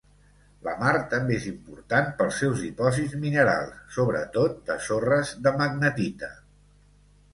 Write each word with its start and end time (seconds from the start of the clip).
La 0.67 0.71
mar 0.83 0.93
també 1.11 1.35
és 1.41 1.45
important 1.49 2.09
pels 2.21 2.39
seus 2.43 2.63
dipòsits 2.67 3.13
minerals, 3.27 3.77
sobretot 3.99 4.59
de 4.71 4.79
sorres 4.89 5.35
de 5.49 5.55
magnetita. 5.63 6.33